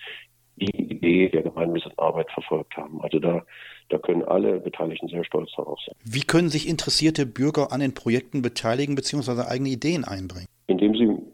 die 0.56 0.90
Idee 0.90 1.28
der 1.28 1.42
gemeinsamen 1.42 1.98
Arbeit 1.98 2.30
verfolgt 2.30 2.76
haben. 2.76 3.00
Also 3.02 3.18
da, 3.18 3.44
da 3.90 3.98
können 3.98 4.22
alle 4.22 4.58
Beteiligten 4.60 5.08
sehr 5.08 5.24
stolz 5.24 5.50
darauf 5.56 5.78
sein. 5.84 5.94
Wie 6.04 6.22
können 6.22 6.48
sich 6.48 6.68
interessierte 6.68 7.26
Bürger 7.26 7.72
an 7.72 7.80
den 7.80 7.92
Projekten 7.92 8.40
beteiligen 8.42 8.94
bzw. 8.94 9.42
eigene 9.42 9.68
Ideen 9.68 10.04
einbringen? 10.04 10.46
Indem 10.66 10.94
sie 10.94 11.25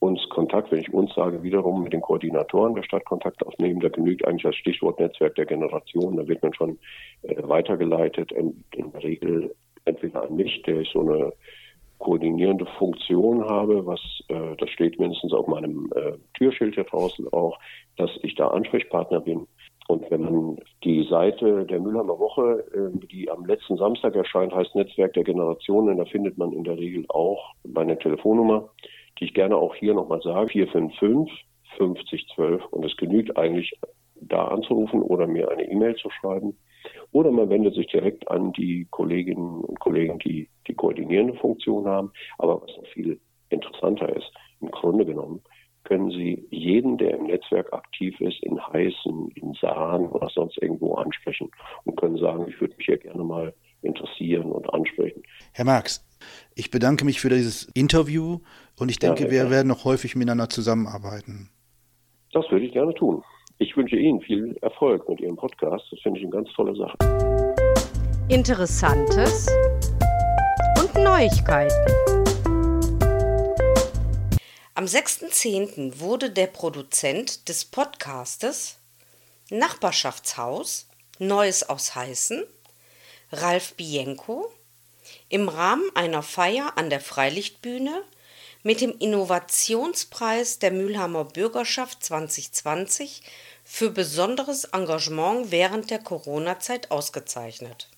uns 0.00 0.28
Kontakt, 0.30 0.70
wenn 0.72 0.80
ich 0.80 0.92
uns 0.92 1.14
sage, 1.14 1.42
wiederum 1.42 1.82
mit 1.82 1.92
den 1.92 2.00
Koordinatoren 2.00 2.74
der 2.74 2.82
Stadt 2.82 3.04
Kontakt 3.04 3.44
aufnehmen. 3.46 3.80
Da 3.80 3.88
genügt 3.88 4.26
eigentlich 4.26 4.42
das 4.42 4.56
Stichwort 4.56 5.00
Netzwerk 5.00 5.34
der 5.36 5.46
Generation. 5.46 6.16
Da 6.16 6.26
wird 6.26 6.42
man 6.42 6.54
schon 6.54 6.78
äh, 7.22 7.36
weitergeleitet, 7.42 8.32
in, 8.32 8.64
in 8.74 8.92
der 8.92 9.02
Regel 9.02 9.54
entweder 9.84 10.22
an 10.22 10.36
mich, 10.36 10.62
der 10.62 10.80
ich 10.80 10.90
so 10.90 11.00
eine 11.00 11.32
koordinierende 11.98 12.66
Funktion 12.78 13.44
habe, 13.44 13.86
was 13.86 14.00
äh, 14.28 14.56
das 14.58 14.68
steht 14.70 14.98
mindestens 14.98 15.32
auf 15.32 15.46
meinem 15.46 15.90
äh, 15.94 16.12
Türschild 16.34 16.74
hier 16.74 16.84
draußen 16.84 17.26
auch, 17.32 17.58
dass 17.96 18.10
ich 18.22 18.34
da 18.34 18.48
Ansprechpartner 18.48 19.20
bin. 19.20 19.46
Und 19.86 20.10
wenn 20.10 20.22
man 20.22 20.58
die 20.82 21.06
Seite 21.08 21.66
der 21.66 21.80
Mülheimer 21.80 22.18
Woche, 22.18 22.64
äh, 22.74 23.06
die 23.08 23.30
am 23.30 23.44
letzten 23.46 23.76
Samstag 23.76 24.14
erscheint, 24.14 24.54
heißt 24.54 24.74
Netzwerk 24.74 25.12
der 25.14 25.24
Generationen, 25.24 25.98
da 25.98 26.04
findet 26.04 26.38
man 26.38 26.52
in 26.52 26.64
der 26.64 26.78
Regel 26.78 27.04
auch 27.08 27.52
meine 27.64 27.98
Telefonnummer 27.98 28.70
die 29.18 29.26
ich 29.26 29.34
gerne 29.34 29.56
auch 29.56 29.74
hier 29.74 29.94
nochmal 29.94 30.20
sage, 30.22 30.50
455 30.50 31.46
5012 31.76 32.64
und 32.66 32.84
es 32.84 32.96
genügt 32.96 33.36
eigentlich 33.36 33.72
da 34.14 34.46
anzurufen 34.48 35.02
oder 35.02 35.26
mir 35.26 35.50
eine 35.50 35.68
E-Mail 35.68 35.96
zu 35.96 36.08
schreiben. 36.10 36.56
Oder 37.12 37.30
man 37.30 37.48
wendet 37.48 37.74
sich 37.74 37.86
direkt 37.86 38.28
an 38.30 38.52
die 38.52 38.86
Kolleginnen 38.90 39.60
und 39.60 39.80
Kollegen, 39.80 40.18
die 40.18 40.48
die 40.66 40.74
koordinierende 40.74 41.34
Funktion 41.34 41.86
haben. 41.86 42.12
Aber 42.38 42.62
was 42.62 42.76
noch 42.76 42.86
viel 42.88 43.20
interessanter 43.48 44.14
ist, 44.14 44.30
im 44.60 44.70
Grunde 44.70 45.04
genommen, 45.04 45.42
können 45.84 46.10
Sie 46.10 46.46
jeden, 46.50 46.96
der 46.96 47.18
im 47.18 47.26
Netzwerk 47.26 47.72
aktiv 47.72 48.18
ist, 48.20 48.42
in 48.42 48.58
Heißen, 48.58 49.30
in 49.34 49.52
Sahn 49.60 50.06
oder 50.06 50.28
sonst 50.30 50.56
irgendwo 50.62 50.94
ansprechen 50.94 51.50
und 51.84 51.96
können 51.96 52.16
sagen, 52.16 52.46
ich 52.48 52.58
würde 52.60 52.74
mich 52.76 52.86
hier 52.86 52.96
gerne 52.96 53.22
mal 53.22 53.54
interessieren 53.82 54.50
und 54.50 54.72
ansprechen. 54.72 55.22
Herr 55.52 55.66
Marx, 55.66 56.06
ich 56.54 56.70
bedanke 56.70 57.04
mich 57.04 57.20
für 57.20 57.28
dieses 57.28 57.64
Interview 57.74 58.38
und 58.84 58.90
ich 58.90 58.98
denke, 58.98 59.24
ja, 59.24 59.30
wir 59.30 59.50
werden 59.50 59.68
noch 59.68 59.86
häufig 59.86 60.14
miteinander 60.14 60.50
zusammenarbeiten. 60.50 61.48
Das 62.34 62.44
würde 62.50 62.66
ich 62.66 62.72
gerne 62.74 62.92
tun. 62.92 63.24
Ich 63.56 63.74
wünsche 63.78 63.96
Ihnen 63.96 64.20
viel 64.20 64.58
Erfolg 64.60 65.08
mit 65.08 65.20
Ihrem 65.20 65.36
Podcast. 65.36 65.86
Das 65.90 66.00
finde 66.00 66.20
ich 66.20 66.26
eine 66.26 66.34
ganz 66.34 66.50
tolle 66.52 66.76
Sache. 66.76 66.98
Interessantes 68.28 69.48
und 70.78 71.02
Neuigkeiten. 71.02 71.72
Am 74.74 74.84
6.10. 74.84 76.00
wurde 76.00 76.28
der 76.28 76.48
Produzent 76.48 77.48
des 77.48 77.64
Podcastes 77.64 78.78
Nachbarschaftshaus 79.50 80.90
Neues 81.18 81.66
aus 81.70 81.94
Heißen, 81.94 82.44
Ralf 83.32 83.76
Bienko, 83.76 84.52
im 85.30 85.48
Rahmen 85.48 85.88
einer 85.94 86.22
Feier 86.22 86.72
an 86.76 86.90
der 86.90 87.00
Freilichtbühne 87.00 88.02
mit 88.64 88.80
dem 88.80 88.96
Innovationspreis 88.98 90.58
der 90.58 90.72
Mülheimer 90.72 91.26
Bürgerschaft 91.26 92.02
2020 92.02 93.22
für 93.62 93.90
besonderes 93.90 94.64
Engagement 94.64 95.50
während 95.50 95.90
der 95.90 95.98
Corona-Zeit 96.00 96.90
ausgezeichnet. 96.90 97.90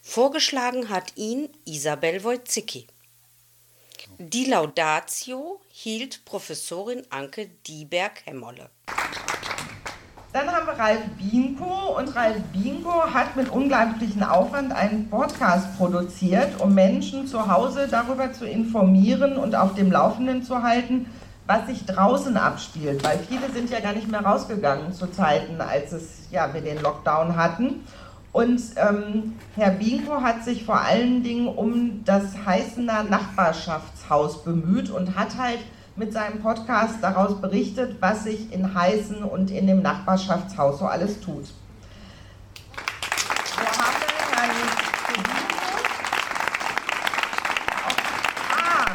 Vorgeschlagen 0.00 0.88
hat 0.88 1.16
ihn 1.16 1.48
Isabel 1.64 2.22
Wojcicki. 2.22 2.86
Die 4.18 4.44
Laudatio 4.44 5.60
hielt 5.70 6.24
Professorin 6.24 7.04
Anke 7.10 7.48
Dieberg-Hemmerle. 7.66 8.70
Dann 10.32 10.50
haben 10.50 10.66
wir 10.66 10.78
Ralf 10.82 11.02
Bienko 11.18 11.98
und 11.98 12.16
Ralf 12.16 12.40
Bienko 12.54 13.02
hat 13.12 13.36
mit 13.36 13.50
unglaublichem 13.50 14.22
Aufwand 14.22 14.72
einen 14.72 15.10
Podcast 15.10 15.76
produziert, 15.76 16.58
um 16.58 16.72
Menschen 16.72 17.26
zu 17.26 17.52
Hause 17.52 17.86
darüber 17.90 18.32
zu 18.32 18.46
informieren 18.46 19.36
und 19.36 19.54
auf 19.54 19.74
dem 19.74 19.92
Laufenden 19.92 20.42
zu 20.42 20.62
halten, 20.62 21.04
was 21.46 21.66
sich 21.66 21.84
draußen 21.84 22.34
abspielt, 22.38 23.04
weil 23.04 23.18
viele 23.18 23.50
sind 23.52 23.68
ja 23.68 23.80
gar 23.80 23.92
nicht 23.92 24.10
mehr 24.10 24.24
rausgegangen 24.24 24.94
zu 24.94 25.06
Zeiten, 25.12 25.60
als 25.60 25.92
es 25.92 26.28
ja 26.30 26.48
wir 26.54 26.62
den 26.62 26.80
Lockdown 26.80 27.36
hatten. 27.36 27.86
Und 28.32 28.58
ähm, 28.76 29.34
Herr 29.54 29.72
Bienko 29.72 30.22
hat 30.22 30.44
sich 30.46 30.64
vor 30.64 30.80
allen 30.80 31.22
Dingen 31.22 31.46
um 31.46 32.06
das 32.06 32.46
Heißener 32.46 33.02
Nachbarschaftshaus 33.02 34.42
bemüht 34.44 34.88
und 34.88 35.14
hat 35.14 35.36
halt 35.36 35.58
mit 35.96 36.12
seinem 36.12 36.40
Podcast 36.40 36.96
daraus 37.02 37.40
berichtet, 37.40 37.96
was 38.00 38.24
sich 38.24 38.52
in 38.52 38.74
Heißen 38.74 39.22
und 39.22 39.50
in 39.50 39.66
dem 39.66 39.82
Nachbarschaftshaus 39.82 40.78
so 40.78 40.86
alles 40.86 41.20
tut. 41.20 41.52
Wir 43.56 43.66
haben 43.66 44.02
Herrn 44.34 44.50
ah, 48.50 48.86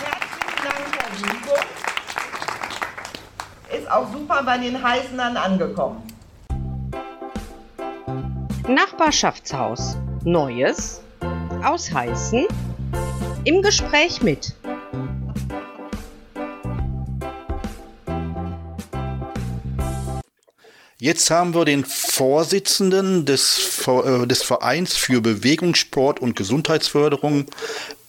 Herzlichen 0.00 0.60
Dank, 0.64 0.86
Herr 3.68 3.78
Ist 3.78 3.90
auch 3.90 4.10
super 4.12 4.42
bei 4.44 4.58
den 4.58 4.82
Heißenern 4.82 5.36
angekommen. 5.36 6.02
Nachbarschaftshaus. 8.66 9.98
Neues 10.24 11.02
aus 11.62 11.92
Heißen. 11.92 12.46
Im 13.44 13.60
Gespräch 13.60 14.22
mit 14.22 14.54
Jetzt 21.04 21.30
haben 21.30 21.54
wir 21.54 21.66
den 21.66 21.84
Vorsitzenden 21.84 23.26
des, 23.26 23.86
äh, 23.86 24.26
des 24.26 24.42
Vereins 24.42 24.96
für 24.96 25.20
Bewegungssport 25.20 26.18
und 26.18 26.34
Gesundheitsförderung 26.34 27.44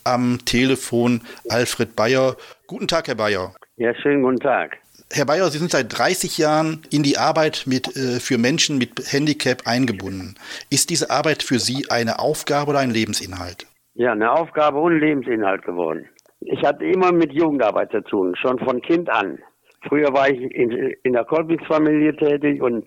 am 0.06 0.38
Telefon, 0.46 1.20
Alfred 1.50 1.98
Bayer. 1.98 2.38
Guten 2.68 2.88
Tag, 2.88 3.10
Herr 3.10 3.16
Bayer. 3.16 3.54
Ja, 3.76 3.94
schönen 3.96 4.24
guten 4.24 4.40
Tag. 4.40 4.78
Herr 5.12 5.26
Bayer, 5.26 5.50
Sie 5.50 5.58
sind 5.58 5.72
seit 5.72 5.88
30 5.98 6.38
Jahren 6.38 6.84
in 6.90 7.04
die 7.04 7.18
Arbeit 7.18 7.64
mit, 7.66 7.98
äh, 7.98 8.22
für 8.22 8.38
Menschen 8.38 8.78
mit 8.78 9.12
Handicap 9.12 9.64
eingebunden. 9.68 10.36
Ist 10.70 10.90
diese 10.90 11.10
Arbeit 11.10 11.44
für 11.44 11.60
Sie 11.60 11.90
eine 11.90 12.20
Aufgabe 12.20 12.70
oder 12.70 12.80
ein 12.80 12.92
Lebensinhalt? 12.92 13.68
Ja, 13.96 14.14
eine 14.14 14.32
Aufgabe 14.32 14.80
und 14.80 14.98
Lebensinhalt 14.98 15.66
geworden. 15.66 16.08
Ich 16.40 16.64
hatte 16.64 16.86
immer 16.86 17.12
mit 17.12 17.34
Jugendarbeit 17.34 17.92
zu 17.92 18.00
tun, 18.00 18.38
schon 18.38 18.58
von 18.58 18.82
Kind 18.82 19.10
an. 19.10 19.38
Früher 19.88 20.14
war 20.14 20.30
ich 20.30 20.40
in, 20.40 20.72
in 21.04 21.14
der 21.14 21.26
Kolbitz-Familie 21.26 22.16
tätig 22.16 22.62
und 22.62 22.86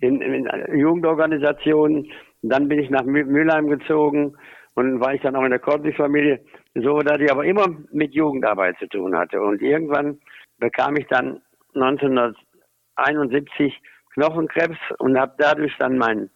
in, 0.00 0.20
in 0.20 0.48
Jugendorganisationen. 0.76 2.10
Dann 2.42 2.68
bin 2.68 2.78
ich 2.78 2.90
nach 2.90 3.04
Mülheim 3.04 3.68
gezogen 3.68 4.36
und 4.74 5.00
war 5.00 5.14
ich 5.14 5.22
dann 5.22 5.36
auch 5.36 5.44
in 5.44 5.50
der 5.50 5.58
Kolbitz-Familie. 5.58 6.40
So, 6.74 7.00
dass 7.00 7.20
ich 7.20 7.30
aber 7.30 7.44
immer 7.44 7.66
mit 7.92 8.14
Jugendarbeit 8.14 8.78
zu 8.78 8.88
tun 8.88 9.16
hatte. 9.16 9.40
Und 9.40 9.60
irgendwann 9.60 10.18
bekam 10.58 10.96
ich 10.96 11.06
dann 11.08 11.40
1971 11.74 13.80
Knochenkrebs 14.14 14.78
und 14.98 15.18
habe 15.18 15.34
dadurch 15.38 15.76
dann 15.78 15.98
mein 15.98 16.30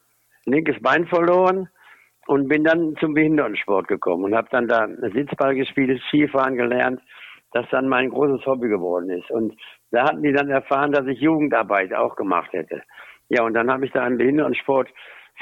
linkes 0.46 0.80
Bein 0.82 1.06
verloren 1.06 1.68
und 2.26 2.48
bin 2.48 2.64
dann 2.64 2.96
zum 3.00 3.14
Behindertensport 3.14 3.88
gekommen 3.88 4.24
und 4.24 4.34
habe 4.34 4.48
dann 4.50 4.68
da 4.68 4.88
Sitzball 5.12 5.54
gespielt, 5.54 6.00
Skifahren 6.08 6.56
gelernt, 6.56 7.00
das 7.54 7.66
dann 7.70 7.88
mein 7.88 8.10
großes 8.10 8.44
Hobby 8.46 8.68
geworden 8.68 9.08
ist. 9.10 9.30
Und 9.30 9.54
da 9.92 10.04
hatten 10.04 10.22
die 10.22 10.32
dann 10.32 10.50
erfahren, 10.50 10.92
dass 10.92 11.06
ich 11.06 11.20
Jugendarbeit 11.20 11.94
auch 11.94 12.16
gemacht 12.16 12.52
hätte. 12.52 12.82
Ja, 13.28 13.44
und 13.44 13.54
dann 13.54 13.70
habe 13.70 13.86
ich 13.86 13.92
da 13.92 14.06
im 14.06 14.18
Behindertensport 14.18 14.88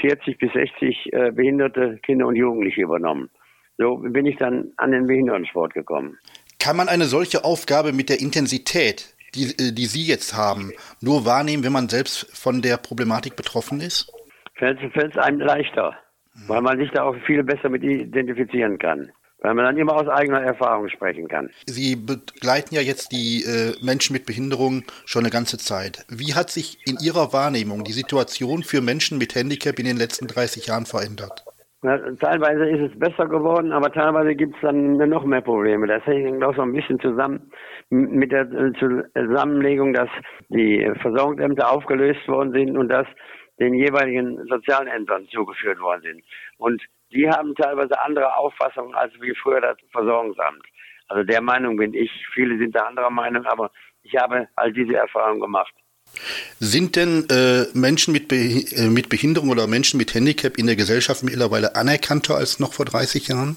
40 0.00 0.38
bis 0.38 0.52
60 0.52 1.12
äh, 1.12 1.30
behinderte 1.32 1.98
Kinder 2.02 2.26
und 2.26 2.36
Jugendliche 2.36 2.82
übernommen. 2.82 3.30
So 3.78 3.96
bin 3.96 4.26
ich 4.26 4.36
dann 4.36 4.72
an 4.76 4.92
den 4.92 5.06
Behindertensport 5.06 5.72
gekommen. 5.72 6.18
Kann 6.58 6.76
man 6.76 6.88
eine 6.88 7.04
solche 7.04 7.44
Aufgabe 7.44 7.92
mit 7.92 8.10
der 8.10 8.20
Intensität, 8.20 9.14
die, 9.34 9.54
äh, 9.58 9.72
die 9.72 9.86
Sie 9.86 10.06
jetzt 10.06 10.36
haben, 10.36 10.72
nur 11.00 11.24
wahrnehmen, 11.24 11.64
wenn 11.64 11.72
man 11.72 11.88
selbst 11.88 12.30
von 12.36 12.60
der 12.60 12.76
Problematik 12.76 13.36
betroffen 13.36 13.80
ist? 13.80 14.12
Fällt 14.54 14.78
es 14.94 15.16
einem 15.16 15.40
leichter. 15.40 15.96
weil 16.46 16.62
man 16.62 16.78
sich 16.78 16.90
da 16.92 17.04
auch 17.04 17.16
viel 17.26 17.42
besser 17.42 17.68
mit 17.68 17.82
identifizieren 17.82 18.78
kann. 18.78 19.10
Weil 19.42 19.54
man 19.54 19.64
dann 19.64 19.76
immer 19.76 19.94
aus 19.94 20.08
eigener 20.08 20.40
Erfahrung 20.40 20.88
sprechen 20.88 21.26
kann. 21.26 21.50
Sie 21.66 21.96
begleiten 21.96 22.74
ja 22.74 22.80
jetzt 22.80 23.10
die 23.10 23.42
äh, 23.42 23.74
Menschen 23.84 24.12
mit 24.12 24.24
Behinderung 24.24 24.84
schon 25.04 25.22
eine 25.22 25.30
ganze 25.30 25.58
Zeit. 25.58 26.06
Wie 26.08 26.34
hat 26.34 26.50
sich 26.50 26.78
in 26.86 26.96
Ihrer 27.02 27.32
Wahrnehmung 27.32 27.82
die 27.82 27.92
Situation 27.92 28.62
für 28.62 28.80
Menschen 28.80 29.18
mit 29.18 29.34
Handicap 29.34 29.78
in 29.78 29.84
den 29.84 29.96
letzten 29.96 30.28
30 30.28 30.66
Jahren 30.66 30.86
verändert? 30.86 31.44
Na, 31.84 31.98
teilweise 32.20 32.68
ist 32.68 32.92
es 32.92 32.98
besser 32.98 33.26
geworden, 33.26 33.72
aber 33.72 33.90
teilweise 33.90 34.36
gibt 34.36 34.54
es 34.54 34.60
dann 34.60 34.96
noch 34.96 35.24
mehr 35.24 35.40
Probleme. 35.40 35.88
Das 35.88 36.06
hängt 36.06 36.44
auch 36.44 36.54
so 36.54 36.62
ein 36.62 36.72
bisschen 36.72 37.00
zusammen 37.00 37.50
mit 37.90 38.30
der 38.30 38.42
äh, 38.42 38.72
Zusammenlegung, 38.78 39.92
dass 39.92 40.08
die 40.48 40.88
Versorgungsämter 41.00 41.68
aufgelöst 41.68 42.26
worden 42.28 42.52
sind 42.52 42.76
und 42.76 42.88
dass 42.88 43.08
den 43.58 43.74
jeweiligen 43.74 44.46
sozialen 44.48 44.86
Ämtern 44.86 45.26
zugeführt 45.32 45.80
worden 45.80 46.02
sind. 46.02 46.22
Und 46.56 46.80
die 47.14 47.28
haben 47.28 47.54
teilweise 47.54 48.00
andere 48.00 48.36
Auffassungen 48.36 48.94
als 48.94 49.12
wie 49.20 49.34
früher 49.34 49.60
das 49.60 49.76
Versorgungsamt. 49.90 50.64
Also 51.08 51.24
der 51.24 51.42
Meinung 51.42 51.76
bin 51.76 51.94
ich. 51.94 52.10
Viele 52.32 52.58
sind 52.58 52.74
da 52.74 52.80
anderer 52.80 53.10
Meinung, 53.10 53.44
aber 53.46 53.70
ich 54.02 54.16
habe 54.16 54.48
all 54.56 54.72
diese 54.72 54.96
Erfahrungen 54.96 55.40
gemacht. 55.40 55.74
Sind 56.58 56.96
denn 56.96 57.26
äh, 57.30 57.66
Menschen 57.74 58.12
mit, 58.12 58.28
Be 58.28 58.36
äh, 58.36 58.88
mit 58.88 59.08
Behinderung 59.08 59.50
oder 59.50 59.66
Menschen 59.66 59.98
mit 59.98 60.14
Handicap 60.14 60.58
in 60.58 60.66
der 60.66 60.76
Gesellschaft 60.76 61.22
mittlerweile 61.22 61.74
anerkannter 61.76 62.36
als 62.36 62.60
noch 62.60 62.72
vor 62.72 62.84
30 62.86 63.28
Jahren? 63.28 63.56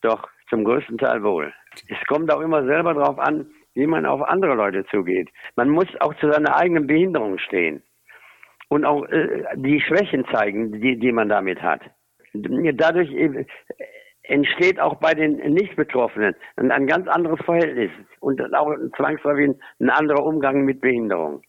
Doch, 0.00 0.28
zum 0.48 0.64
größten 0.64 0.98
Teil 0.98 1.22
wohl. 1.22 1.52
Es 1.88 2.06
kommt 2.06 2.32
auch 2.32 2.40
immer 2.40 2.64
selber 2.64 2.94
darauf 2.94 3.18
an, 3.18 3.50
wie 3.74 3.86
man 3.86 4.06
auf 4.06 4.22
andere 4.22 4.54
Leute 4.54 4.84
zugeht. 4.90 5.28
Man 5.54 5.68
muss 5.68 5.86
auch 6.00 6.14
zu 6.16 6.30
seiner 6.30 6.56
eigenen 6.56 6.86
Behinderung 6.86 7.38
stehen 7.38 7.82
und 8.68 8.84
auch 8.84 9.04
äh, 9.06 9.44
die 9.56 9.80
Schwächen 9.80 10.24
zeigen, 10.32 10.80
die, 10.80 10.98
die 10.98 11.12
man 11.12 11.28
damit 11.28 11.62
hat. 11.62 11.82
Dadurch 12.74 13.12
äh, 13.12 13.44
entsteht 14.22 14.80
auch 14.80 14.96
bei 14.96 15.14
den 15.14 15.36
Nicht-Betroffenen 15.36 16.34
ein, 16.56 16.70
ein 16.70 16.86
ganz 16.86 17.08
anderes 17.08 17.38
Verhältnis 17.44 17.90
und 18.20 18.40
auch 18.54 18.74
zwangsläufig 18.96 19.56
ein 19.80 19.90
anderer 19.90 20.24
Umgang 20.24 20.64
mit 20.64 20.80
Behinderung. 20.80 21.42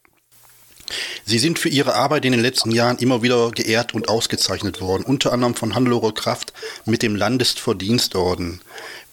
Sie 1.26 1.40
sind 1.40 1.60
für 1.60 1.68
Ihre 1.68 1.96
Arbeit 1.96 2.24
in 2.24 2.32
den 2.32 2.42
letzten 2.42 2.72
Jahren 2.72 2.98
immer 3.00 3.22
wieder 3.22 3.52
geehrt 3.52 3.94
und 3.94 4.08
ausgezeichnet 4.08 4.80
worden, 4.80 5.04
unter 5.06 5.34
anderem 5.34 5.56
von 5.56 5.76
Hannelore 5.76 6.14
Kraft 6.14 6.54
mit 6.86 7.04
dem 7.04 7.16
Landesverdienstorden. 7.16 8.62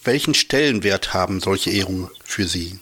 Welchen 0.05 0.35
Stellenwert 0.35 1.13
haben 1.13 1.41
solche 1.41 1.71
Ehrungen 1.71 2.09
für 2.23 2.45
Sie? 2.45 2.79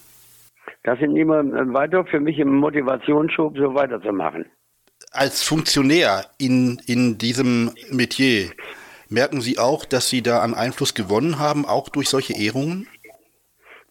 Das 0.85 0.99
sind 0.99 1.17
immer 1.17 1.43
weiter 1.73 2.05
für 2.05 2.21
mich 2.21 2.39
im 2.39 2.57
Motivationsschub, 2.57 3.57
so 3.57 3.75
weiterzumachen. 3.75 4.47
Als 5.13 5.43
Funktionär 5.43 6.27
in, 6.39 6.83
in 6.87 7.17
diesem 7.17 7.71
Metier, 7.91 8.51
merken 9.12 9.40
Sie 9.40 9.59
auch, 9.59 9.85
dass 9.85 10.09
Sie 10.09 10.23
da 10.23 10.40
an 10.40 10.54
Einfluss 10.54 10.95
gewonnen 10.95 11.38
haben, 11.38 11.64
auch 11.64 11.88
durch 11.88 12.09
solche 12.09 12.35
Ehrungen? 12.35 12.88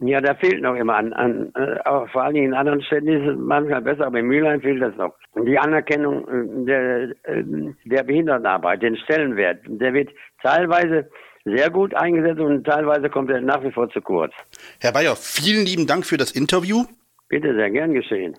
Ja, 0.03 0.19
da 0.19 0.33
fehlt 0.33 0.63
noch 0.63 0.75
immer 0.75 0.95
an, 0.95 1.13
an 1.13 1.53
äh, 1.53 2.07
vor 2.11 2.23
allen 2.23 2.33
Dingen 2.33 2.47
in 2.47 2.53
anderen 2.55 2.81
Städten 2.81 3.07
ist 3.07 3.29
es 3.29 3.37
manchmal 3.37 3.83
besser, 3.83 4.07
aber 4.07 4.17
in 4.17 4.25
Mülheim 4.25 4.59
fehlt 4.59 4.81
das 4.81 4.95
noch. 4.95 5.13
Die 5.45 5.59
Anerkennung 5.59 6.27
äh, 6.27 6.65
der, 6.65 7.01
äh, 7.23 7.43
der 7.85 8.03
Behindertenarbeit, 8.03 8.81
den 8.81 8.97
Stellenwert, 8.97 9.59
der 9.67 9.93
wird 9.93 10.09
teilweise 10.41 11.07
sehr 11.45 11.69
gut 11.69 11.93
eingesetzt 11.93 12.39
und 12.39 12.63
teilweise 12.63 13.09
kommt 13.09 13.29
er 13.29 13.41
nach 13.41 13.63
wie 13.63 13.71
vor 13.71 13.89
zu 13.91 14.01
kurz. 14.01 14.33
Herr 14.79 14.91
Bayer, 14.91 15.15
vielen 15.15 15.67
lieben 15.67 15.85
Dank 15.85 16.05
für 16.05 16.17
das 16.17 16.31
Interview. 16.31 16.85
Bitte, 17.29 17.53
sehr 17.53 17.69
gern 17.69 17.93
geschehen. 17.93 18.35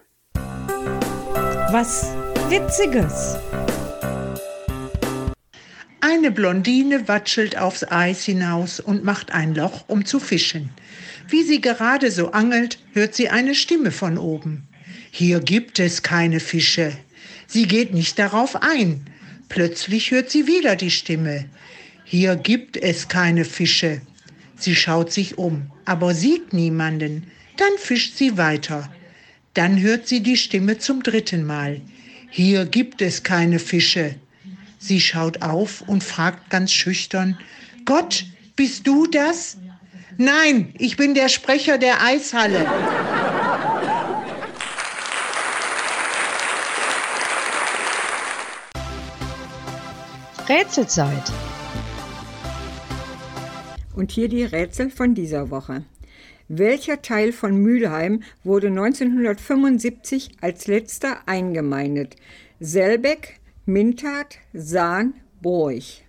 Was 1.70 2.12
Witziges. 2.50 3.38
Eine 6.22 6.30
Blondine 6.30 7.08
watschelt 7.08 7.58
aufs 7.58 7.82
Eis 7.82 8.22
hinaus 8.22 8.78
und 8.78 9.02
macht 9.02 9.32
ein 9.32 9.56
Loch, 9.56 9.86
um 9.88 10.04
zu 10.04 10.20
fischen. 10.20 10.70
Wie 11.26 11.42
sie 11.42 11.60
gerade 11.60 12.12
so 12.12 12.30
angelt, 12.30 12.78
hört 12.92 13.16
sie 13.16 13.28
eine 13.28 13.56
Stimme 13.56 13.90
von 13.90 14.16
oben. 14.18 14.62
Hier 15.10 15.40
gibt 15.40 15.80
es 15.80 16.04
keine 16.04 16.38
Fische. 16.38 16.96
Sie 17.48 17.66
geht 17.66 17.92
nicht 17.92 18.20
darauf 18.20 18.54
ein. 18.62 19.04
Plötzlich 19.48 20.12
hört 20.12 20.30
sie 20.30 20.46
wieder 20.46 20.76
die 20.76 20.92
Stimme. 20.92 21.46
Hier 22.04 22.36
gibt 22.36 22.76
es 22.76 23.08
keine 23.08 23.44
Fische. 23.44 24.00
Sie 24.54 24.76
schaut 24.76 25.12
sich 25.12 25.38
um, 25.38 25.72
aber 25.86 26.14
sieht 26.14 26.52
niemanden. 26.52 27.32
Dann 27.56 27.78
fischt 27.78 28.16
sie 28.16 28.38
weiter. 28.38 28.88
Dann 29.54 29.80
hört 29.80 30.06
sie 30.06 30.20
die 30.20 30.36
Stimme 30.36 30.78
zum 30.78 31.02
dritten 31.02 31.44
Mal. 31.44 31.80
Hier 32.30 32.64
gibt 32.64 33.02
es 33.02 33.24
keine 33.24 33.58
Fische. 33.58 34.14
Sie 34.82 35.00
schaut 35.00 35.42
auf 35.42 35.84
und 35.86 36.02
fragt 36.02 36.50
ganz 36.50 36.72
schüchtern, 36.72 37.38
Gott, 37.84 38.26
bist 38.56 38.84
du 38.84 39.06
das? 39.06 39.56
Nein, 40.18 40.74
ich 40.76 40.96
bin 40.96 41.14
der 41.14 41.28
Sprecher 41.28 41.78
der 41.78 42.02
Eishalle. 42.02 42.66
Rätselzeit. 50.48 51.32
Und 53.94 54.10
hier 54.10 54.28
die 54.28 54.42
Rätsel 54.42 54.90
von 54.90 55.14
dieser 55.14 55.50
Woche. 55.50 55.84
Welcher 56.48 57.02
Teil 57.02 57.32
von 57.32 57.54
Mülheim 57.54 58.24
wurde 58.42 58.66
1975 58.66 60.32
als 60.40 60.66
letzter 60.66 61.18
eingemeindet? 61.26 62.16
Selbeck, 62.58 63.38
Mintat, 63.64 64.38
Sahn, 64.52 65.14
Broich. 65.40 66.04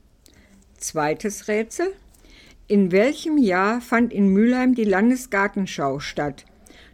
Zweites 0.75 1.47
Rätsel. 1.47 1.93
In 2.67 2.91
welchem 2.91 3.37
Jahr 3.37 3.79
fand 3.79 4.11
in 4.11 4.29
Mülheim 4.29 4.73
die 4.73 4.85
Landesgartenschau 4.85 5.99
statt? 5.99 6.45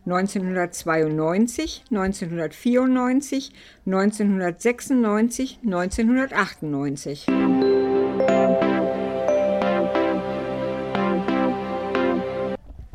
1992, 0.05 1.85
1994, 1.89 3.53
1996, 3.85 5.59
1998. 5.63 7.27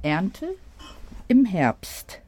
Ernte 0.03 0.55
im 1.29 1.47
Herbst. 1.47 2.24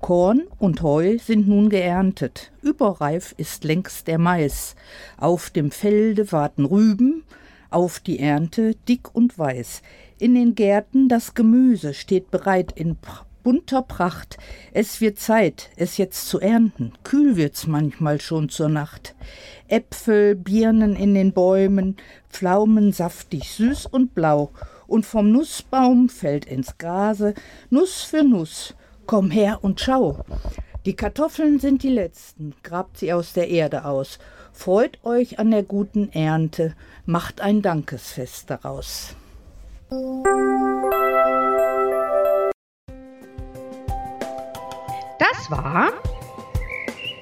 Korn 0.00 0.42
und 0.58 0.82
Heu 0.82 1.18
sind 1.18 1.48
nun 1.48 1.68
geerntet. 1.68 2.52
Überreif 2.62 3.34
ist 3.36 3.64
längst 3.64 4.06
der 4.06 4.18
Mais. 4.18 4.76
Auf 5.16 5.50
dem 5.50 5.70
Felde 5.70 6.30
warten 6.32 6.64
Rüben, 6.64 7.24
auf 7.70 8.00
die 8.00 8.18
Ernte 8.18 8.74
dick 8.88 9.14
und 9.14 9.38
weiß. 9.38 9.82
In 10.18 10.34
den 10.34 10.54
Gärten 10.54 11.08
das 11.08 11.34
Gemüse 11.34 11.94
steht 11.94 12.30
bereit 12.30 12.72
in 12.72 12.96
bunter 13.46 13.82
Pracht. 13.82 14.38
Es 14.72 15.00
wird 15.00 15.20
Zeit, 15.20 15.70
es 15.76 15.98
jetzt 15.98 16.28
zu 16.28 16.40
ernten. 16.40 16.92
Kühl 17.04 17.36
wird's 17.36 17.68
manchmal 17.68 18.20
schon 18.20 18.48
zur 18.48 18.68
Nacht. 18.68 19.14
Äpfel, 19.68 20.34
Birnen 20.34 20.96
in 20.96 21.14
den 21.14 21.32
Bäumen, 21.32 21.96
Pflaumen 22.28 22.90
saftig, 22.90 23.52
süß 23.52 23.86
und 23.86 24.14
blau. 24.14 24.50
Und 24.88 25.06
vom 25.06 25.30
Nussbaum 25.30 26.08
fällt 26.08 26.44
ins 26.46 26.76
Grase 26.78 27.34
Nuss 27.70 28.02
für 28.02 28.24
Nuss. 28.24 28.74
Komm 29.06 29.30
her 29.30 29.60
und 29.62 29.80
schau. 29.80 30.24
Die 30.84 30.96
Kartoffeln 30.96 31.58
sind 31.58 31.82
die 31.82 31.90
letzten, 31.90 32.54
grabt 32.62 32.98
sie 32.98 33.12
aus 33.12 33.32
der 33.32 33.48
Erde 33.48 33.84
aus. 33.84 34.18
Freut 34.52 34.98
euch 35.04 35.38
an 35.38 35.50
der 35.50 35.62
guten 35.62 36.10
Ernte, 36.12 36.74
macht 37.04 37.40
ein 37.40 37.62
Dankesfest 37.62 38.50
daraus. 38.50 39.14
Das 45.18 45.50
war 45.50 45.92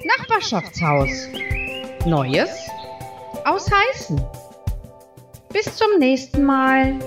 Nachbarschaftshaus. 0.05 1.27
Neues 2.05 2.49
aus 3.45 3.69
Heißen. 3.71 4.23
Bis 5.51 5.75
zum 5.75 5.99
nächsten 5.99 6.43
Mal. 6.43 6.99